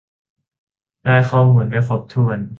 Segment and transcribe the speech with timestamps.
[1.03, 2.41] ได้ข้อมูลไม่ครบถ้วน